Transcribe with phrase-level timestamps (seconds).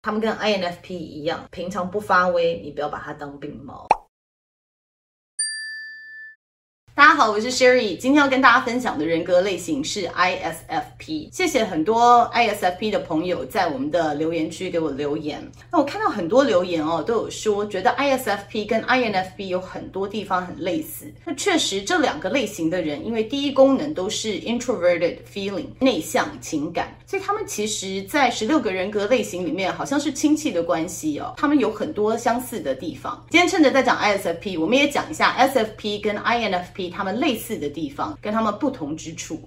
[0.00, 3.86] 他们跟 INFP 一样，平常不发威，你不要把它当病猫。
[6.94, 11.32] 大家好，我是 Sherry，今天要跟大家分享的人格类型是 ISFP。
[11.32, 15.40] 谢谢很多 ISFP 的朋友在我们的留言区给我留言。
[15.72, 21.12] 那我看到很多留言哦，都有说觉得 ISFP 跟 INFP 有很多地方很类似。
[21.24, 31.32] 那确实，这两个类型的人，因为第一功能都是 introverted feeling 内向情感，所以他们其实在十六个人格类型里面好像是亲戚的关系哦。
[31.38, 33.24] 他们有很多相似的地方。
[33.30, 36.92] 今天趁着在讲 ISFP，我们也讲一下 SFP 跟 INFP。
[36.92, 39.40] 他们类似的地方，跟他们不同之处。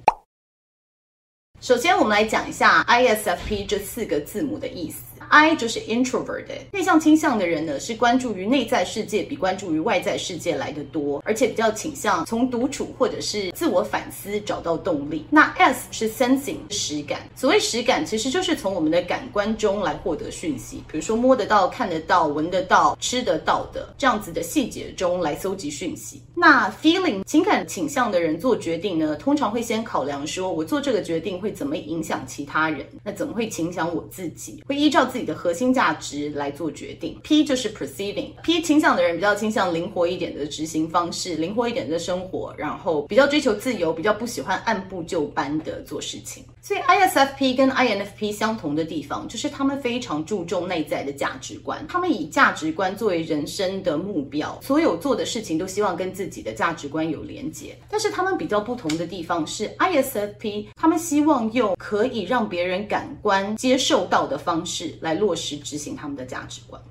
[1.60, 5.11] 首先，我们来讲一下 ISFP 这四个字母的意思。
[5.32, 15.26] I 就是 introverted，内向倾向的人呢，是关注于内在世界比关注于外在世界来得多，而且比较倾向从独处或者是自我反思找到动力。
[15.30, 17.22] 那 S 是 sensing，实感。
[17.34, 26.22] 所谓实感，其实就是从我们的感官中来获得讯息，比如说摸得到、看得到、闻得到、吃得到的这样子的细节中来搜集讯息。
[26.36, 34.62] 那 feeling 情感倾向的人做决定呢，通常会先考量说，我做这个决定会怎么影响其他人，那怎么会影响我自己？
[34.68, 35.21] 会依照自己。
[35.22, 37.18] 你的核心价值来做决定。
[37.24, 46.44] P 就是 perceiving，P 倾向的人比较倾向灵活一点的执行方式，灵活一点的生活，然后比较追求自由，比较不喜欢按部就班的做事情。
[46.62, 57.78] 所以 ISFP 跟 INFP 相同的地方，就是他们非常注重内在的价值观，他们以价值观作为人生的目标，所有做的事情都希望跟自己的价值观有连结。
[57.88, 65.12] 但是他们比较不同的地方是 ISFP，他们希望用可以让别人感官接受到的方式来。
[65.12, 66.82] 来落实执行他们的价值观。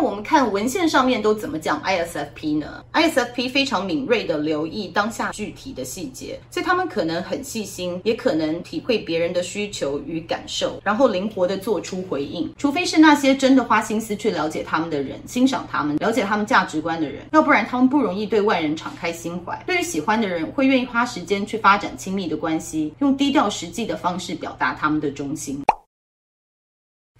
[0.00, 12.50] 我们看文献上面都怎么讲 ISFP 呢？ISFP 非常敏锐地留意当下具体的细节，所以他们可能很细心，也可能体会别人的需求与感受，然后灵活地做出回应。
[12.56, 19.62] 除非是那些真的花心思去了解他们的人，欣赏他们，了解他们价值观的人，要不然他们不容易对外人敞开心怀。
[19.66, 25.62] 对于喜欢的人，会愿意花时间去发展亲密的关系，用低调实际的方式表达他们的忠心。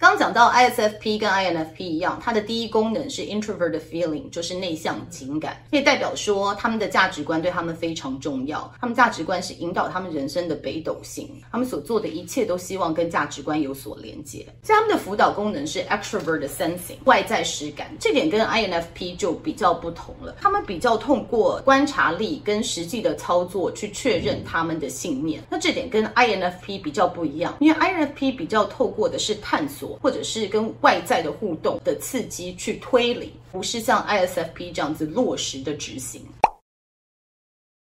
[0.01, 8.73] 刚讲到 ISFP 跟 INFP 一样，它的第一功能是 Introvert feeling，就是内向情感，可以代表说他们的价值观对他们非常重要。
[8.81, 14.39] 他们价值观是引导他们人生的北斗星，他们所做的一切都希望跟价值观有所连接。
[14.63, 20.35] 所以他们的辅导功能是 Extrovert sensing，外在实感，这点跟 INFP 就比较不同了。
[20.41, 25.43] 他们比较通过观察力跟实际的操作去确认他们的信念。
[25.47, 29.90] 那这点跟 INFP 比较不一样，因为 INFP 比较透过的是探索。
[30.01, 36.25] 或者是跟外在的互动的刺激去推理，不是像 ISFP 这样子落实的执行。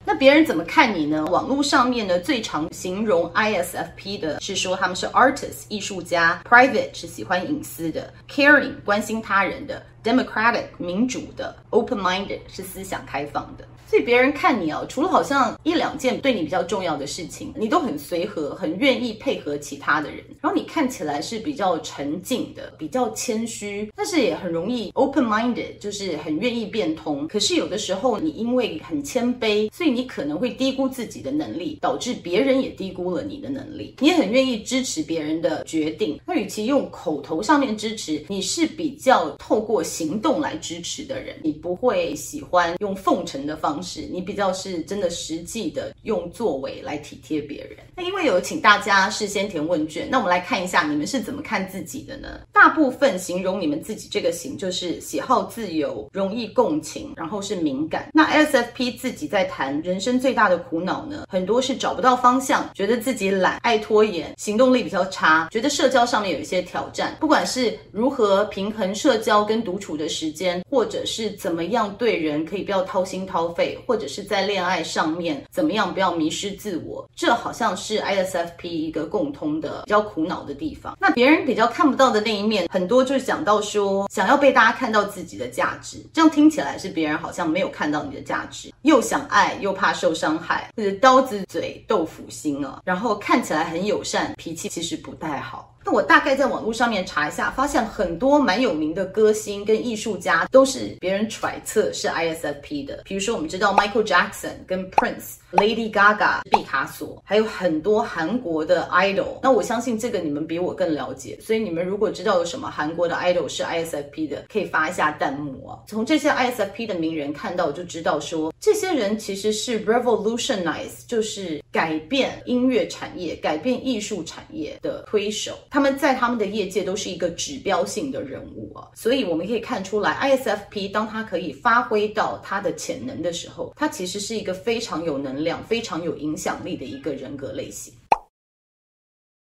[0.03, 1.23] 那别人怎么看你呢？
[1.25, 13.67] 网络上面呢，最常形容 ISFP 的是说他们是 artist 艺术家，private 是喜欢隐私的，caring 关心他人的，democratic 民主的，open-minded 是思想开放的。
[13.91, 20.23] 所以别人看你哦，除了好像一两件对你比较重要的事情，你都很随和，很愿意配合其他的人。
[20.39, 27.27] 然后你看起来是比较沉静的，比较谦虚，但是也很容易 open-minded，就是很愿意变通。
[27.27, 33.97] 可是有的时候你因为很谦卑，所以你可能会低估自己的能力，导致别人也低估了你的能力。
[33.99, 41.35] 你也很愿意支持别人的决定，那与其用口头上面支持，你是比较透过行动来支持的人。
[41.43, 47.77] 你不会喜欢用奉承的方是你比较是真的实际的用作为来体贴别人。
[47.95, 52.41] 那因为有请大家事先填问卷，那我们来看一下你们是怎么看自己的呢？
[52.51, 58.09] 大部分形容你们自己这个型就是喜好自由、容易共情，然后是敏感。
[58.13, 67.15] 那 SFP 自己在谈人生最大的苦恼呢，很多是找不到方向，觉得自己懒、爱拖延、行动力比较差，觉得社交上面有一些挑战。
[67.19, 73.70] 不管是如何平衡社交跟独处的时间，或者是怎么样对人可以不要掏心掏肺。
[73.85, 80.97] 或者是在恋爱上面怎么样不要迷失自我，这好像是 ISFP 一个共通的比较苦恼的地方。
[80.99, 95.67] 那别人比较看不到的那一面，很多就是讲到说想要被大家看到自己的价值，这样听起来是别人好像没有看到你的价值，又想爱又怕受伤害，或者刀子嘴豆腐心啊，然后看起来很友善，脾气其实不太好。
[95.83, 103.01] 那我大概在网络上面查一下，发现很多蛮有名的歌星跟艺术家都是别人揣测是 ISFP 的。
[103.03, 109.39] 比如说，我们知道 Michael Jackson 跟 Prince、Lady Gaga、毕卡索，还有很多韩国的 idol。
[109.41, 115.79] 那我相信这个你们比我更了解，所以你们如果知道有什么韩国的 idol 是 ISFP 的，可以发一下弹幕啊。
[115.87, 128.87] 从这些 ISFP 的名人看到就知道说，这些人其实是 revolutionize，就是改变音乐产业、改变艺术产业的推手，他们在他们的业界都是一个指标性的人物啊。
[128.93, 137.91] 所以我们可以看出来，ISFP 当他可以发挥到他的潜能的时候，他其实是一个非常有能量、非常有影响力的一个人格类型。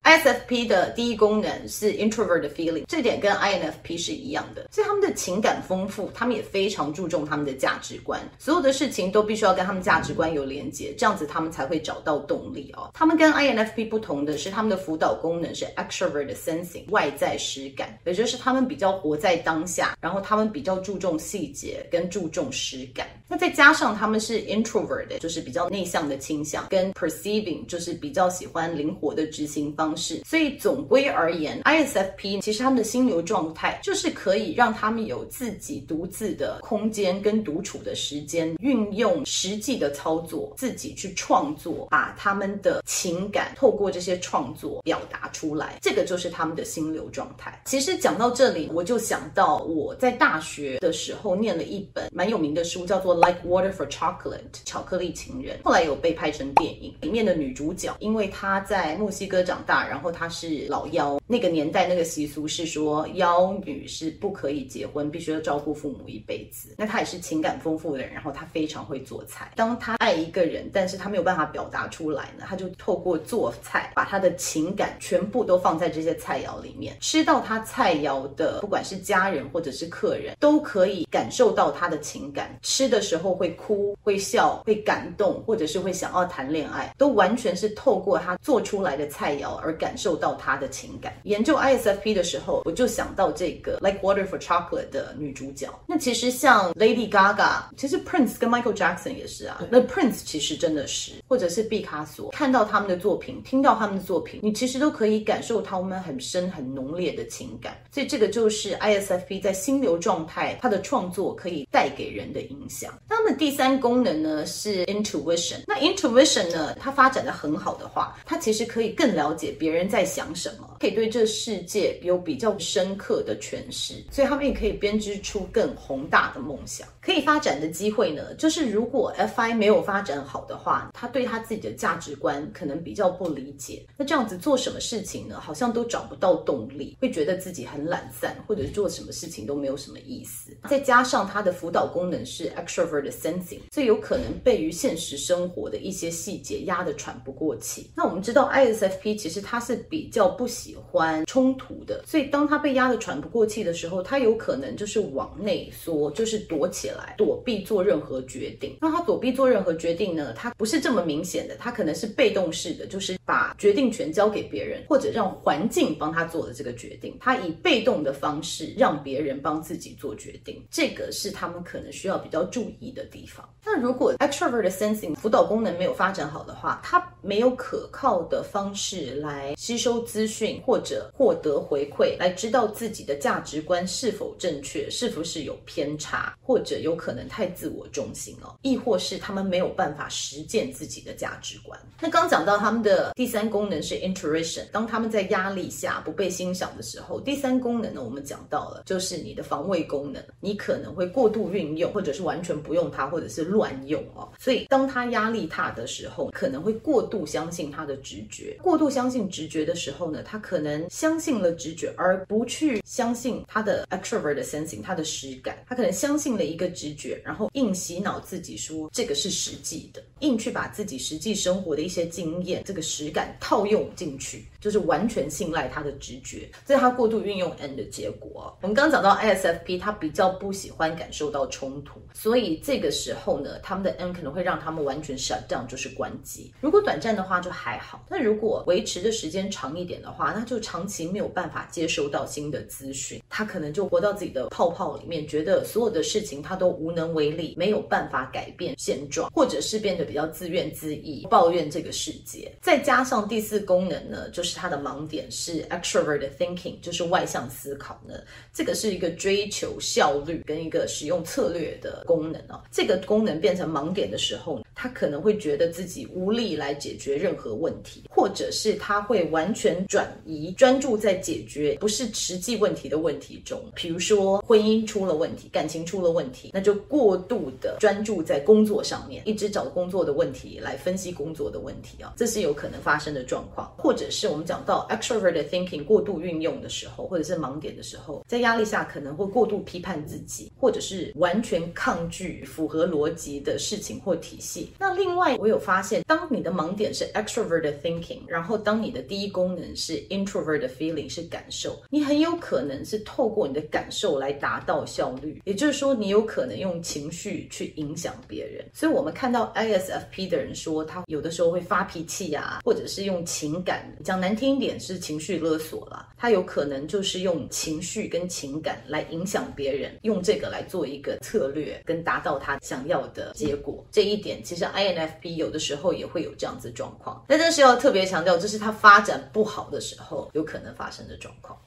[0.05, 12.91] ISFP 的第一功能是 introvert 的 feeling，这点跟 INFP 是一样的，所以他们的情感丰富，他们也非常注重他们的价值观，所有的事情都必须要跟他们价值观有连接，这样子他们才会找到动力哦。
[12.93, 23.09] 他们跟 INFP 不同的是，他们的辅导功能是 extrovert 的 sensing，外在实感，也就是他们比较活在当下，然后他们比较注重细节跟注重实感。
[23.27, 30.21] 那再加上他们是 introvert，就是比较内向的倾向，跟 perceiving 就是比较喜欢灵活的执行方式。
[30.27, 45.79] 所以总归而言，ISFP 其实他们的心流状态就是可以让他们有自己独自的空间跟独处的时间，运用实际的操作，自己去创作，把他们的情感透过这些创作表达出来。
[45.81, 47.63] 这个就是他们的心流状态。
[47.65, 53.14] 其实讲到这里，我就想到我在大学的时候念了一本蛮有名的书，叫做。
[53.15, 56.95] Like Water for Chocolate，巧克力情人，后来有被拍成电影。
[57.01, 61.21] 里面的女主角，因为她在墨西哥长大，然后她是老幺。
[61.27, 66.75] 那个年代那个习俗是说，幺女是不可以结婚，必须要照顾父母一辈子。
[66.77, 69.53] 那她也是情感丰富的人，然后她非常会做菜。
[69.55, 76.97] 当她爱一个人，但是她没有办法表达出来呢，她就透过做菜，把她的情感全部都放在这些菜肴里面。
[77.01, 82.59] 吃到她菜肴的，不管是家人或者是客人，都可以感受到她的情感。
[82.63, 91.13] 吃的时候会哭、会笑、会感动，或者是会想要谈恋爱，都完全是透过他做出来的菜肴而感受到他的情感。
[91.25, 95.69] 研究 ISFP 的时候，我就想到这个 Like Water for Chocolate 的女主角。
[95.87, 99.63] 那其实像 Lady Gaga，其实 Prince 跟 Michael Jackson 也是啊。
[99.71, 107.77] 那 Prince 其实真的是，或者是毕卡索，看到他们的作品，听到他们的作品，你其实都可以感受他们很深、很浓烈的情感。
[107.93, 112.94] 所以这个就是 ISFP 在心流状态，他的创作可以带给人的影响。
[113.09, 115.61] 那么第三功能呢是 Intuition。
[115.67, 126.87] 那 Intuition 呢，它发展的很好的话，它其实可以更了解别人在想什么，可以对这世界有比较深刻的诠释，所以他们也可以编织出更宏大的梦想。
[127.05, 140.57] 可以发展的机会呢，就是如果 FI 没有发展好的话，他对他自己的价值观可能比较不理解，那这样子做什么事情呢，好像都找不到动力，会觉得自己很懒散，或者做什么事情都没有什么意思。
[140.67, 147.91] 再加上他的辅导功能是 extrovert sensing，所以有可能被于现实生活的一些细节压得喘不过气。
[147.95, 156.94] 那我们知道 ISFP 其实他是比较不喜欢冲突的，所以当他被压得喘不过气的时候，他有可能就是往内缩，就是躲起来。
[156.95, 160.33] 来躲避做任何决定，那他躲避做任何决定呢？
[160.35, 167.17] 他不是这么明显的，他可能是被动式的，就是把决定权交给别人，或者让环境帮他做的这个决定。
[167.21, 173.49] 他以被动的方式让别人帮自己做决定，这个是他们可能需要比较注意的地方。
[173.65, 186.75] 那如果 extrovert sensing 辅导功能没有发展好的话，他没有可靠的方式来吸收资讯或者获得回馈，来知道自己的价值观是否正确，是不是有偏差，或者。
[186.85, 191.79] 有可能太自我中心哦，亦或是他们没有办法实践自己的价值观。
[192.01, 204.29] 那刚讲到他们的第三功能是 intuition，当他们在压力下不被欣赏的时候，第三功能呢，我们讲到了就是你的防卫功能，你可能会过度运用，或者是完全不用它，或者是乱用哦。
[204.39, 208.59] 所以当他压力大的时候，可能会过度相信他的直觉。
[208.63, 215.57] 过度相信直觉的时候呢，他可能相信了直觉，而不去相信他的 extrovert sensing，他的实感。
[215.67, 216.74] 他可能相信了一个。
[216.75, 228.57] 直觉，然后硬洗脑自己说这个是实际的，硬去把自己实际生活的一些经验、这个实感套用进去，就是完全信赖他的直觉，这是他过度运用 N 的结果。
[228.61, 236.53] 我们刚讲到 ISFP，他比较不喜欢感受到冲突，所以这个时候呢，他们的 N 可能会让他们完全 shut down，就是关机。
[236.61, 246.65] 如果短暂的话就还好，但如果维持的时间长一点的话，那就长期没有办法接收到新的资讯，他可能就活到自己的泡泡里面，觉得所有的事情他都。
[246.65, 252.51] 都无能为力，没有办法改变现状，或者是变得比较自怨自艾，抱怨这个世界。
[252.63, 258.15] 再加上第四功能呢，就是它的盲点是 extrovert thinking，就是外向思考呢。
[258.53, 262.63] 这个是一个追求效率跟一个使用策略的功能啊。
[262.71, 276.51] 这个功能变成盲点的时候，他可能会觉得自己无力来解决任何问题，或者是他会完全转移专注在解决不是实际问题的问题中，比如说婚姻出了问题，感情出了问题。
[276.53, 279.94] 那就过度的专注在工作上面，一直找工作。
[279.95, 283.73] 作的问题来分析工作的问题啊，这是有可能发生的状况。
[283.79, 294.73] 或者是我们讲到 extroverted thinking 过度运用的时候，或者是盲点的时候，在压力下可能会过度批判自己，或者是完全抗拒符合逻辑的事情或体系。
[294.81, 308.65] 那另外，我有发现，当你的盲点是 extroverted thinking，然后当你的第一功能是 introverted feeling 是感受，你很有可能是透过你的感受来达到效率，也就是说，你有可能用情绪去影响别人。
[308.73, 316.09] 所以，我们看到 i ISFP 的人说，他有的时候会发脾气呀，或者是用情感，讲难听一点是情绪勒索啦。
[316.17, 323.85] 他有可能就是用情绪跟情感来影响别人，用这个来做一个策略，跟达到他想要的结果。
[323.91, 331.59] 这一点其实 INFP 有的时候也会有这样子状况，但这是要特别强调，这是他发展不好的时候有可能发生的状况。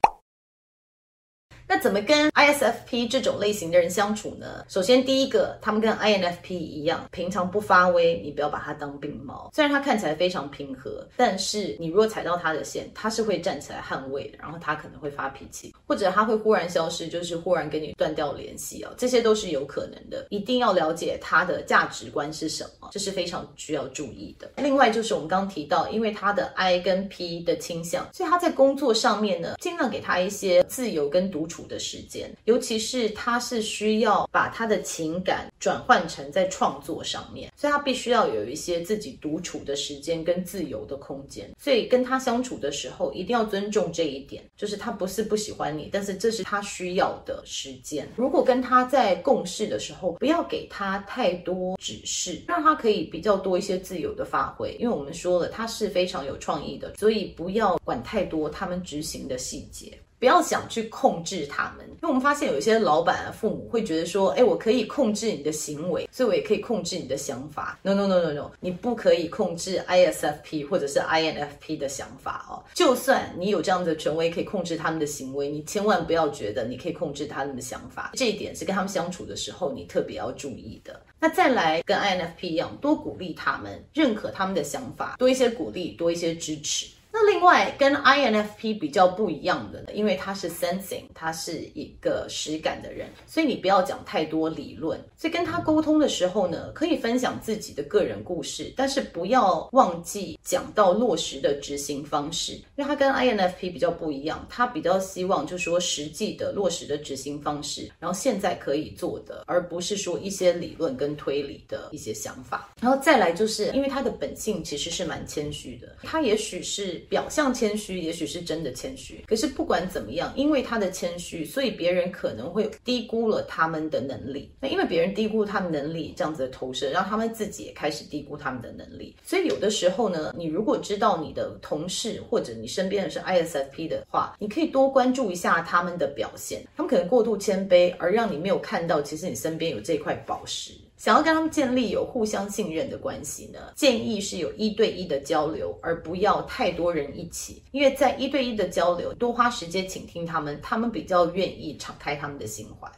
[1.70, 4.66] 那怎么跟 ISFP 这种类型的人相处呢？
[4.70, 9.52] 首先，第一个，他们跟 INFP 一样，平常不发威，你不要把他当病猫。
[9.54, 14.38] 虽然他看起来非常平和，但是你如果踩到他的线，他是会站起来捍卫的。
[14.38, 20.28] 然后他可能会发脾气，或者他会忽然消失，就是忽然跟你断掉联系啊，这些都是有可能的。
[20.30, 24.50] 一定要了解他的价值观是什么，这是非常需要注意的。
[24.56, 31.57] 另外就是我们刚刚提到，因为他的 I 跟 P 的倾向，所以他在工作上面呢，尽量给他一些自由跟独处。
[31.58, 41.50] 处的时间，尤其是他是需要把他的情感转换成在创作上面，所以他必须要有一些自己独处的时间跟自由的空间。
[41.58, 48.08] 所以跟他相处的时候，一定要尊重这一点，就是他不是不喜欢你，但是这是他需要的时间。
[48.16, 54.76] 如果跟他在共事的时候，不要给他太多指示，让他可以比较多一些自由的发挥。
[54.80, 59.98] 因为我们说了，他是非常有创意的，所以不要管太多他们执行的细节。
[60.20, 67.78] 不要想去控制他们，因为我们发现有一些老板啊、父母会觉得说，哎，我可以控制你的行为，所以我也可以控制你的想法。
[67.84, 72.64] No no no no no，你不可以控制 ISFP 或者是 INFP 的想法哦。
[72.74, 78.14] 就算你有这样的权威可以控制他们的行为，你千万不要觉得你可以控制他们的想法。
[78.16, 81.00] 这一点是跟他们相处的时候你特别要注意的。
[81.20, 86.88] 那再来跟 INFP 一样，多鼓励他们，认可他们的想法，多一些鼓励，多一些支持。
[87.12, 95.00] 那另外跟 INFP 比较不一样的呢，因为他是 sensing，他是一个实感的人，所以你不要讲太多理论。
[95.18, 102.54] 所以跟他沟通的时候呢，可以分享自己的个人故事，但是不要忘记讲到落实的执行方式。
[102.54, 112.70] 因为他跟 INFP 比较不一样，他比较希望就是说实际的落实的执行方式，然后现在可以做的，而不是说一些理论跟推理的一些想法。
[112.80, 117.07] 然后再来就是因为他的本性其实是蛮谦虚的，他也许是。
[117.10, 119.24] 表象谦虚，也许是真的谦虚。
[119.28, 124.52] 可是不管怎么样，因为他的谦虚，所以别人可能会低估了他们的能力。
[124.60, 129.16] 那因为别人低估他们能力，这样子的投射，让他们自己也开始低估他们的能力。
[129.24, 136.66] 所以有的时候呢，你如果知道你的同事或者你身边的是 ISFP 的话，你可以多关注一下他们的表现。
[136.76, 140.74] 他们可能过度谦卑，而让你没有看到，其实你身边有这块宝石。
[140.98, 147.62] 想要跟他们建立有互相信任的关系呢，建议是有一对一的交流，而不要太多人一起。
[147.72, 152.92] 因为在一对一的交流，多花时间倾听他们，他们比较愿意敞开他们的心怀。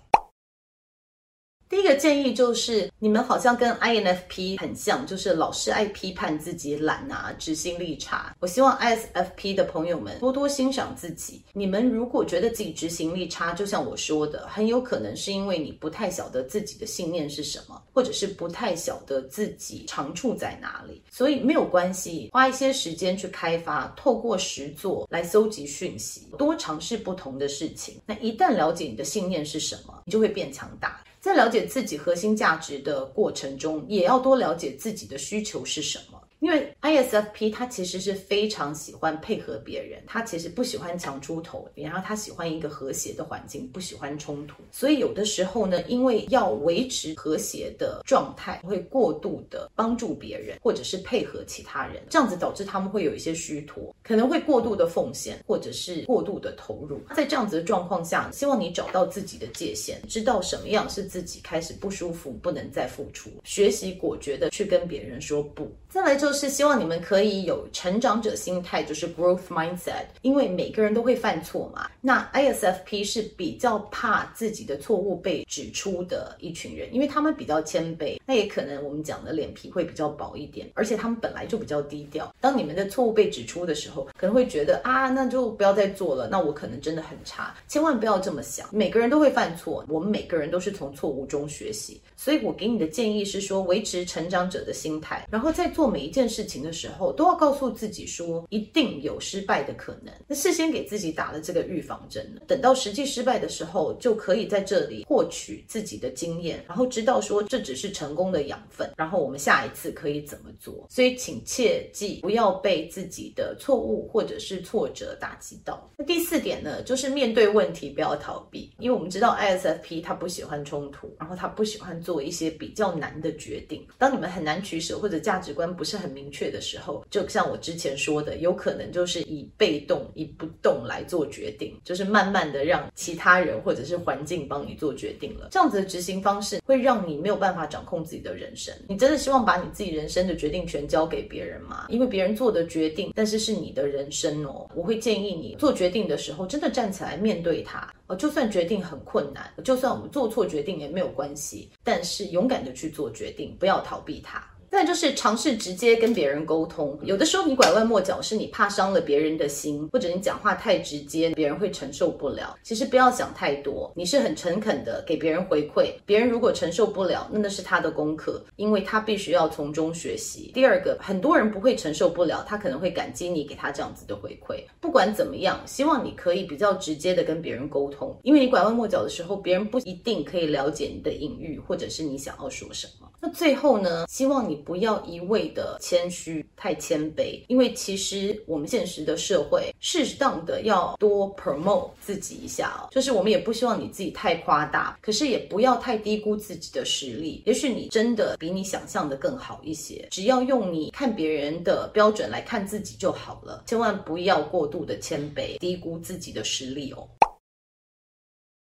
[1.69, 8.35] 第一个建议就是，你们好像跟 INFP 很像，就是老是爱批判自己懒啊，执行力差。
[8.39, 11.43] 我希望 ISFP 的朋友们多多欣赏自己。
[11.53, 21.03] 你们如果觉得自己执行力差，就像我说的，很有可能是因为你不太晓得自己的信念是什么，或者是不太晓得自己长处在哪里。
[21.11, 28.01] 所以没有关系，花一些时间去开发，透过实作来搜集讯息，多尝试不同的事情。
[28.07, 30.99] 那一旦了解你的信念是什么，你就会变强大。
[31.19, 36.18] 在了解自己核心价值的过程中，也要多了解自己的需求是什么。
[36.39, 44.63] 因为 ISFP 他其实是非常喜欢配合别人，他其实不喜欢强出头，然后他喜欢一个和谐的环境，不喜欢冲突。
[44.71, 57.01] 所以有的时候呢，因为要维持和谐的状态，会过度的帮助别人，或者是配合其他人，这样子导致他们会有一些虚脱，可能会过度的奉献，或者是过度的投入。
[57.13, 65.69] 在这样子的状况下，希望你找到自己的界限，知道什么样是自己开始不舒服，不能再付出，学习果决的去跟别人说不。
[65.89, 66.28] 再来就。
[66.29, 71.89] 就是希望你们可以有成长者心态，就是 growth mindset，因为每个人都会犯错嘛。
[72.01, 82.31] 那 ISFP 是比较怕自己的错误被指出的一群人，因为他们比较谦卑，那也可能我们讲的脸皮会比较薄一点，而且他们本来就比较低调。
[82.39, 87.55] 当你们的错误被指出的时候，可能会觉得啊，那就不要再做了，那我可能真的很差。
[87.67, 91.99] 千万不要这么想，每个人都会犯错，我们每个人都是从错误中学习。
[92.15, 100.13] 所以我给你的建议是说，维持成长者的心态，然后在做每一件件事情的时候，都要告诉自己说，一定有失败的可能。
[100.27, 110.85] 那事先给自己打了这个预防针，等到实际失败的时候，就可以在这里获取自己的经验，然后知道说这只是成功的养分，然后我们下一次可以怎么做。
[110.89, 115.89] 所以请切记，不要被自己的错误或者是挫折打击到。
[115.97, 123.87] 那第四点呢，就是面对问题不要逃避，因为我们知道 ISFP 他不喜欢冲突，然后他不喜欢做一些比较难的决定。
[123.97, 135.49] 当你们很难取舍或者价值观不是很明确的时候，就像我之前说的，有可能就是以被动、以不动来做决定，就是慢慢的让其他人或者是环境帮你做决定了。
[135.51, 138.73] 这样子的执行方式会让你没有办法掌控自己的人生。
[138.87, 141.85] 你真的希望把你自己人生的决定权交给别人吗？
[141.89, 144.69] 因为别人做的决定，但是是你的人生哦。
[144.75, 147.93] 我会建议你做决定的时候，真的站起来面对它。
[148.07, 154.43] 哦，就算决定很困难，就算我们做错决定也没有关系，但是勇敢的去做决定，不要逃避它。
[154.71, 162.57] 再就是尝试直接跟别人沟通，有的时候你拐弯抹角是你怕伤了别人的心，或者你讲话太直接，别人会承受不了。
[162.63, 170.51] 其实不要想太多，你是很诚恳的给别人回馈，别人如果承受不了，那那是他的功课，因为他必须要从中学习。
[170.53, 174.63] 第二个，很多人不会承受不了，他可能会感激你给他这样子的回馈。
[174.79, 183.08] 不管怎么样，希望你可以比较直接的跟别人沟通，因为你拐弯抹角的时候，别人不一定可以了解你的隐喻，或者是你想要说什么。
[183.19, 184.59] 那最后呢，希望你。
[184.69, 192.89] 不要一味的谦虚，太谦卑，因为其实我们现实的社会，适当的要多 promote 自己一下哦。
[192.91, 197.41] 就是我们也不希望你自己太夸大，可是也不要太低估自己的实力。
[197.47, 207.07] 也许你真的比你想象的更好一些，只要用你看别人的标准来看自己就好了，千万不要过度的谦卑，低估自己的实力哦。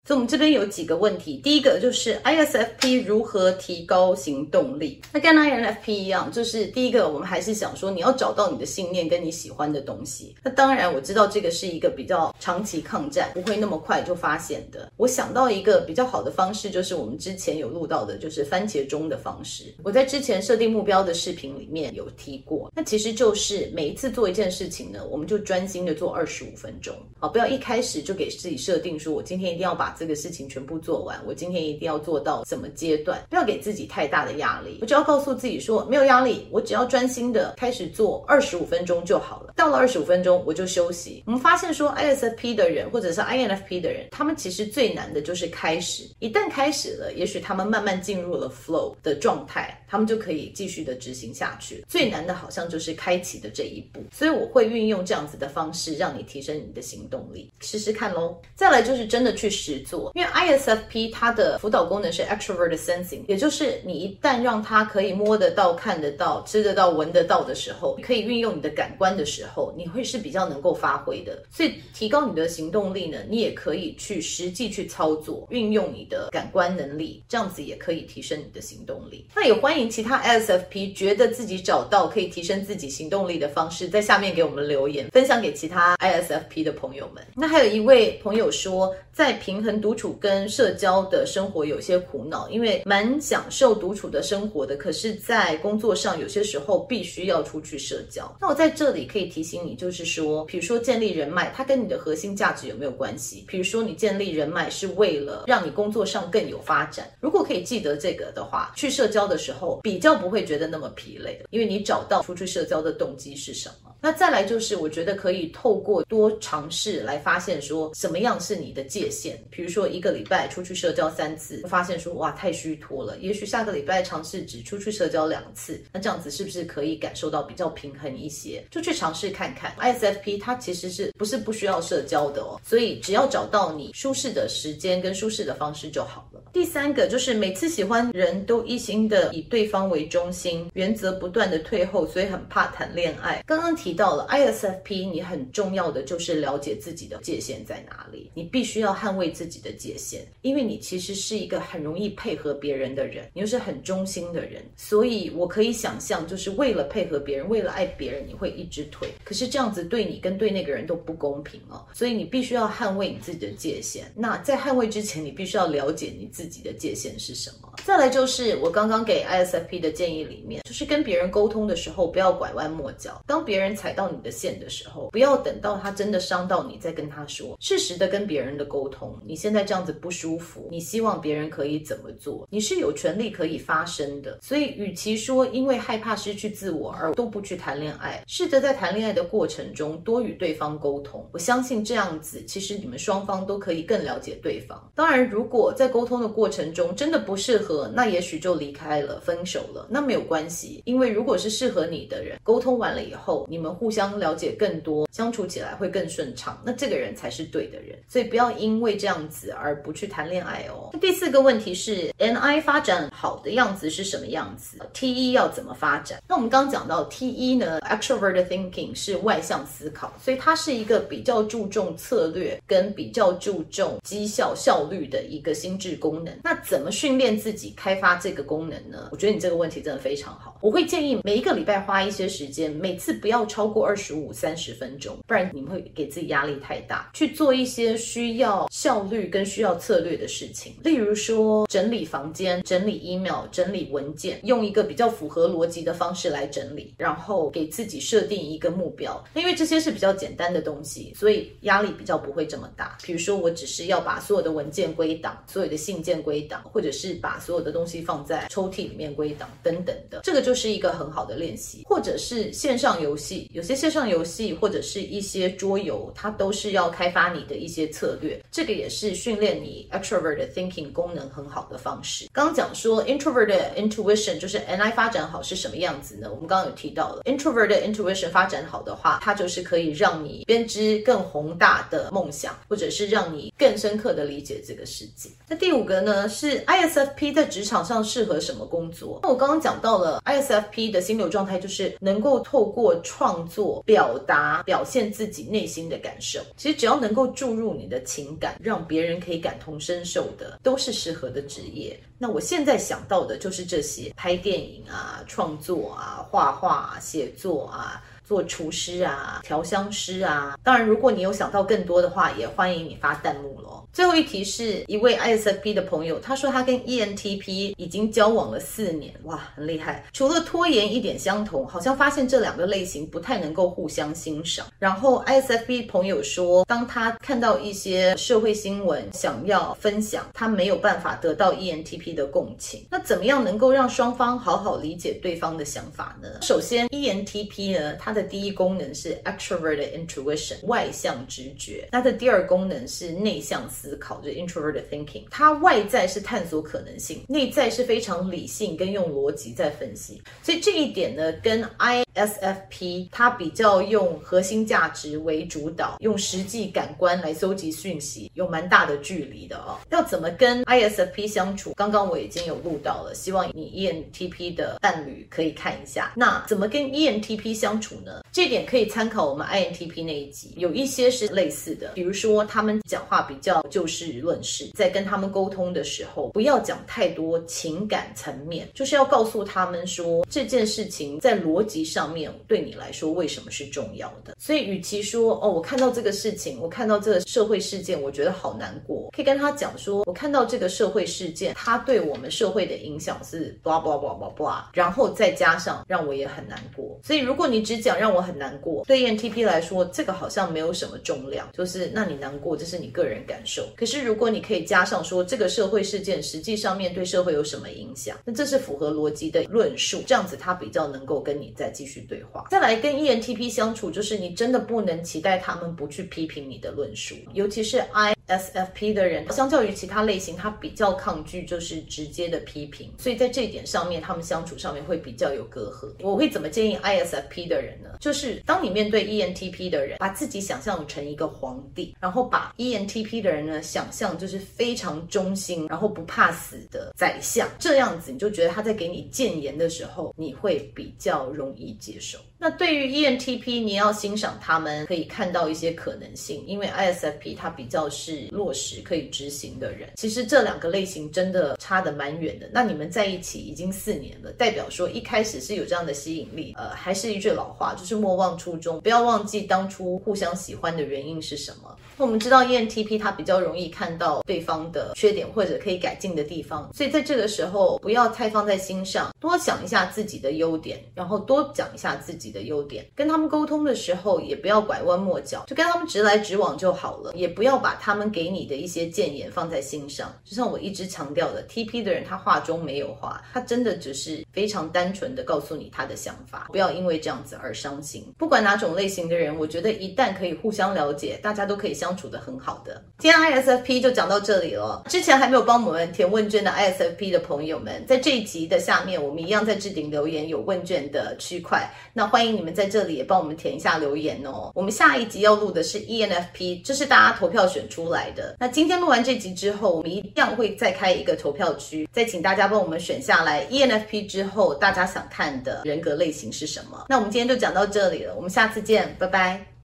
[0.05, 1.37] 所以，我们这边有几个问题。
[1.37, 4.99] 第一个就是 ISFP 如何提高行动力？
[5.13, 10.35] 那跟 INFP 一样，就是第一个，我们还是想说，你要找到你的信念跟你喜欢的东西。
[10.43, 14.91] 那当然，我知道这个是一个比较长期抗战，不会那么快就发现的。
[14.97, 19.73] 我想到一个比较好的方式，就是我们之前有录到的，就是番茄钟的方式。
[19.83, 22.69] 我在之前设定目标的视频里面有提过。
[22.75, 26.93] 那其实就是每一次做一件事情呢，我们就专心的做二十五分钟。
[27.19, 33.23] 好，不要一开始就给自己设定说，我今天一定要把这个事情全部做完，我今天一定要做到什么阶段？
[33.29, 39.53] 不要给自己太大的压力，我只要告诉自己说，没有压力，我只要专心的开始做二十五分钟就好了。
[39.55, 41.23] 到了二十五分钟我就休息。
[41.25, 46.03] 我们发现说，ISFP 的人或者是 INFP 的人，他们其实最难的就是开始。
[46.19, 51.85] 一旦开始了，也许他们慢慢进入了 flow 的状态，他们就可以继续的执行下去。
[51.87, 58.35] 最难的好像就是开启的这一步，所以我会运用这样子的方式，让你提升你的行动力，试试看喽。
[58.55, 71.43] 再来就是真的去实做，因为 ISFP 它的辅导功能是 extrovert sensing，也就是你一旦让它可以摸得到、看得到、吃得到、闻得到的时候，可以运用你的感官的时候，你会是比较能够发挥的。
[71.51, 79.27] 所以提高你的行动力呢，你也可以去实际去操作，运用你的感官能力，这样子也可以提升你的行动力。
[79.35, 87.23] 那也欢迎其他 ISFP 觉得自己找到可以提升自己行动力的方式，在下面给我们留言，分享给其他 ISFP 的朋友们。
[87.35, 98.35] 那还有一位朋友说，在平衡独处跟社交的生活有些苦恼，因为蛮享受独处的生活的，可是，在工作上有些时候必须要出去社交。
[98.39, 103.43] 那我在这里可以提醒你，就是说，比如说建立人脉，它跟你的核心价值有没有关系？
[103.47, 113.93] 比如说你建立人脉是为了让你工作上更有发展，如果可以记得这个的话，去社交的时候比较不会觉得那么疲累，因为你找到出去社交的动机是什么。
[114.01, 119.41] 那再来就是，我觉得可以透过多尝试来发现说什么样是你的界限。
[119.49, 128.61] 比比如说一个礼拜出去社交三次，发现说哇太虚脱了，也许下个礼拜尝试只出去社交两次，那这样子是不是可以感受到比较平衡一些？
[128.69, 129.73] 就去尝试看看。
[129.79, 132.59] ISFP 它其实是不是不需要社交的哦？
[132.61, 136.41] 所以只要找到你舒适的时间跟舒适的方式就好了。
[136.51, 143.41] 第三个就是每次喜欢人都一心的以对方为中心，原则不断的退后，所以很怕谈恋爱。
[143.47, 159.09] 刚刚提到了 ISFP，你很重要的就是了解自己的界限在哪里，你必须要要捍卫自己的界限，因为你其实是一个很容易配合别人的人，你又是很忠心的人，所以我可以想象，就是为了配合别人，为了爱别人，你会一直退。
[159.23, 164.11] 可是这样子对你跟对那个人都不公平哦，所以你必须要捍卫你自己的界限。
[164.15, 167.73] 那在捍卫之前，你必须要了解你自己的界限是什么。
[167.83, 179.19] 再来就是我刚刚给 ISFP 的建议里面，就是跟别人沟通的时候不要拐弯抹角，当别人踩到你的线的时候，不要等到他真的伤到你再跟他说，适时的跟别人的沟通。
[179.25, 182.47] 你现在这样子不舒服，你希望别人可以怎么做？
[182.49, 184.39] 你是有权利可以发声的。
[184.41, 191.27] 所以，与其说因为害怕失去自我而都不去谈恋爱，试着在谈恋爱的过程中多与对方沟通。
[191.33, 194.89] 我相信这样子，其实你们双方都可以更了解对方。
[194.95, 200.81] 当然，如果在沟通的过程中真的不适合，那也许就离开了，分手了，那没有关系。
[200.85, 207.99] 因为如果是适合你的人，沟通完了以后，你们互相了解更多，相处起来会更顺畅，那这个人才是对的人。
[208.07, 210.89] 所以不要因为这样子而不去谈恋爱哦。
[210.99, 216.21] 第四个问题是，NI 发展好的样子是什么样子？TE 要怎么发展？
[216.27, 226.33] 那我们刚刚讲到 TE 呢，Extrovert Thinking 是外向思考，所以它是一个比较注重策略跟比较注重绩效效率的一个心智功能。
[226.43, 229.09] 那怎么训练自己开发这个功能呢？
[229.11, 230.57] 我觉得你这个问题真的非常好。
[230.61, 237.09] 我会建议每一个礼拜花一些时间，每次不要超过二十五、三十分钟，不然你们会给自己压力太大。
[237.13, 249.23] 去做一些需要效率跟需要策略的事情，例如说整理房间、整理 email、整理文件，用一个比较符合逻辑的方式来整理，然后给自己设定一个目标。
[249.33, 252.97] 因为这些是比较简单的东西，所以压力比较不会这么大。
[253.03, 261.83] 比如说，我只是要把所有的文件归档，所有的信件归档，或者是把所有的东西放在抽屉里面归档等等的，这个就是一个很好的练习。
[261.85, 272.29] 或者是线上游戏，有些线上游戏或者是一些桌游，它都是要开发你的一些策略，这个也是是训练你 extrovert thinking 功能很好的方式。
[272.31, 276.29] 刚刚讲说 introvert intuition 就是 NI 发展好是什么样子呢？
[276.31, 285.29] 我们刚刚有提到了 introvert intuition 发展好的话，它就是可以让你编织更宏大的梦想，或者是让你更深刻的理解这个世界。
[285.49, 289.19] 那第五个呢，是 ISFP 在职场上适合什么工作？
[289.23, 296.39] 那我刚刚讲到了 ISFP 的心流状态，就是能够透过创作表达、表现自己内心的感受。
[296.55, 301.99] 其实只要能够注入你的情感，让别别人可以感同身受的，都是适合的职业。
[302.19, 308.03] 那我现在想到的就是这些：拍电影啊、创作啊、画画、写作啊。
[308.23, 313.83] 做厨师啊，调香师啊，当然，如果你有想到更多的话，也欢迎你发弹幕喽。
[313.91, 320.03] 最后一题是一位 ISFP 的朋友，他说他跟 ENTP 已经交往了四年，哇，很厉害。
[320.13, 324.65] 除了拖延一点相同，好像发现这两个类型不太能够互相欣赏。
[324.79, 332.85] 然后 ISFP 朋友说，当他看到一些社会新闻想要分享，他没有办法得到 ENTP 的共情。
[332.89, 336.27] 那怎么样能够让双方好好理解对方的想法呢？
[336.41, 345.23] 首先，ENTP 呢，他它的第一功能是 extroverted intuition 外向直觉，它的第二功能是内向思考，就 introverted thinking。
[345.31, 350.21] 它外在是探索可能性，内在是非常理性跟用逻辑在分析。
[350.43, 359.79] 所以这一点呢，跟 ISFP 它比较用核心价值为主导，用实际感官来搜集讯息，有蛮大的距离的哦。
[359.89, 361.73] 要怎么跟 ISFP 相处？
[361.73, 366.13] 刚刚我已经有录到了，希望你 ENTP 的伴侣可以看一下。
[366.15, 367.95] 那怎么跟 ENTP 相处？
[368.31, 371.91] 这点可以参考我们 INTP 那一集，有一些是类似的。
[371.93, 384.35] 比如说，他们讲话比较就事论事，在跟他们沟通的时候，不要讲太多情感层面，就是要告诉他们说这件事情在逻辑上面对你来说为什么是重要的。
[384.39, 396.99] 所以，与其说哦，我看到这个事情，我看到这个社会事件，我觉得好难过，可以跟他讲说，我看到这个社会事件，它对我们社会的影响是 blah blah blah blah blah，然后再加上让我也很难过。
[397.03, 403.67] 所以，如果你只讲让我很难过，对 ENTP 来说，这个好像没有什么重量，就是那你难过，这是你个人感受。
[403.75, 412.45] 可是如果你可以加上说，这个社会事件实际上面对社会有什么影响，那这是符合逻辑的论述，这样子他比较能够跟你再继续对话。
[412.49, 425.91] 再来跟 ENTP 相处，就是你真的不能期待他们不去批评你的论述，尤其是 I SFP 的人，相较于其他类型，他比较抗拒就是直接的批评，所以在这一点上面，他们相处上面会比较有隔阂。
[426.03, 427.89] 我会怎么建议 ISFP 的人呢？
[427.99, 442.17] 就是当你面对 ENTP 的人，把自己想象成一个皇帝，然后把 ENTP 的人呢想象就是非常忠心，然后不怕死的宰相，这样子你就觉得他在给你谏言的时候，你会比较容易接受。
[442.43, 449.91] 那对于 ENTP，你要欣赏他们，可以看到一些可能性，因为 ISFP 它比较是落实可以执行的人。
[449.95, 452.49] 其实这两个类型真的差得蛮远的。
[452.51, 456.53] 那你们在一起已经四年了，代表说一开始是有这样的吸引力。
[456.57, 461.73] 呃，还是一句老话，就是莫忘初衷，不要忘记当初互相喜欢的原因是什么。
[461.97, 480.13] 我们知道 ENTP 它比较容易看到对方的缺点或者可以改进的地方，所以在这个时候不要太放在心上，多想一下自己的优点，然后多讲一下自己的优点，跟他们沟通的时候也不要拐弯抹角，就跟他们直来直往就好了，也不要把他们给你的一些建言放在心上。
[480.23, 488.03] 就像我一直强调的，TP 的人他话中没有话，他真的只是非常单纯的告诉你他的想法，不要因为这样子而伤心。
[488.17, 492.81] 不管哪种类型的人，我觉得一旦可以互相了解，大家都可以相处得很好的。
[492.99, 494.83] 今天 ISFP 就讲到这里了。
[494.87, 504.49] 之前还没有帮我们填问卷的 ISFP 的朋友们，在这一集的下面，我们一样在置顶留言有问卷的区块，那欢迎你们在这里也帮我们填一下留言哦。
[504.55, 508.37] 我们下一集要录的是 ENFP，这是大家投票选出来的。
[508.39, 516.85] 那今天录完这集之后，我们一样会再开一个投票区，再请大家帮我们选下来 ENFP 之后大家想看的人格类型是什么。
[516.87, 519.45] 那我们今天就讲到这里了，我们下次见，拜拜。